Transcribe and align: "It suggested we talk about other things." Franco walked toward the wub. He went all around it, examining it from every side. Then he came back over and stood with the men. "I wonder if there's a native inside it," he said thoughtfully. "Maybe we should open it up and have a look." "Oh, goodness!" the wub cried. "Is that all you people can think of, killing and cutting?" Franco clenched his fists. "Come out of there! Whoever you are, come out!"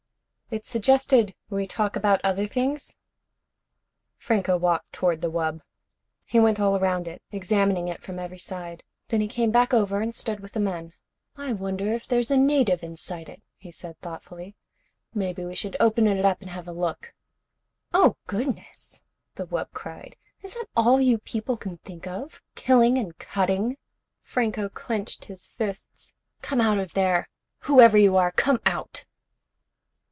"It 0.53 0.65
suggested 0.65 1.33
we 1.49 1.65
talk 1.65 1.95
about 1.95 2.19
other 2.25 2.45
things." 2.45 2.97
Franco 4.17 4.57
walked 4.57 4.91
toward 4.91 5.21
the 5.21 5.31
wub. 5.31 5.61
He 6.25 6.41
went 6.41 6.59
all 6.59 6.75
around 6.75 7.07
it, 7.07 7.21
examining 7.31 7.87
it 7.87 8.01
from 8.03 8.19
every 8.19 8.37
side. 8.37 8.83
Then 9.07 9.21
he 9.21 9.29
came 9.29 9.51
back 9.51 9.73
over 9.73 10.01
and 10.01 10.13
stood 10.13 10.41
with 10.41 10.51
the 10.51 10.59
men. 10.59 10.91
"I 11.37 11.53
wonder 11.53 11.93
if 11.93 12.05
there's 12.05 12.29
a 12.29 12.35
native 12.35 12.83
inside 12.83 13.29
it," 13.29 13.41
he 13.55 13.71
said 13.71 13.97
thoughtfully. 14.01 14.57
"Maybe 15.13 15.45
we 15.45 15.55
should 15.55 15.77
open 15.79 16.05
it 16.05 16.25
up 16.25 16.41
and 16.41 16.49
have 16.49 16.67
a 16.67 16.73
look." 16.73 17.13
"Oh, 17.93 18.17
goodness!" 18.27 19.03
the 19.35 19.47
wub 19.47 19.69
cried. 19.71 20.17
"Is 20.41 20.53
that 20.55 20.65
all 20.75 20.99
you 20.99 21.17
people 21.19 21.55
can 21.55 21.77
think 21.77 22.07
of, 22.07 22.41
killing 22.55 22.97
and 22.97 23.17
cutting?" 23.17 23.77
Franco 24.21 24.67
clenched 24.67 25.23
his 25.23 25.47
fists. 25.47 26.13
"Come 26.41 26.59
out 26.59 26.77
of 26.77 26.93
there! 26.93 27.29
Whoever 27.59 27.97
you 27.97 28.17
are, 28.17 28.33
come 28.33 28.59
out!" 28.65 29.05